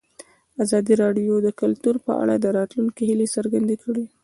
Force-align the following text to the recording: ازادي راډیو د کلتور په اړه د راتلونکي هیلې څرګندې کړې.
ازادي 0.63 0.93
راډیو 1.03 1.33
د 1.41 1.47
کلتور 1.61 1.95
په 2.05 2.11
اړه 2.21 2.35
د 2.39 2.45
راتلونکي 2.57 3.01
هیلې 3.09 3.27
څرګندې 3.35 3.75
کړې. 3.83 4.05